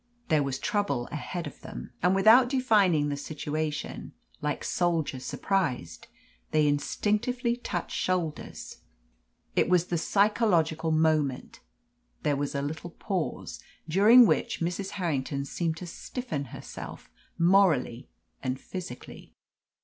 There 0.29 0.41
was 0.41 0.57
trouble 0.57 1.07
ahead 1.11 1.45
of 1.45 1.61
them; 1.61 1.91
and 2.01 2.15
without 2.15 2.49
defining 2.49 3.09
the 3.09 3.15
situation, 3.15 4.13
like 4.41 4.63
soldiers 4.63 5.23
surprised, 5.23 6.07
they 6.49 6.67
instinctively 6.67 7.55
touched 7.55 7.95
shoulders. 7.97 8.77
It 9.55 9.69
was 9.69 9.85
the 9.85 9.99
psychological 9.99 10.89
moment. 10.89 11.59
There 12.23 12.35
was 12.35 12.55
a 12.55 12.63
little 12.63 12.89
pause, 12.97 13.59
during 13.87 14.25
which 14.25 14.59
Mrs. 14.59 14.89
Harrington 14.97 15.45
seemed 15.45 15.77
to 15.77 15.85
stiffen 15.85 16.45
herself, 16.45 17.11
morally 17.37 18.09
and 18.41 18.59
physically. 18.59 19.35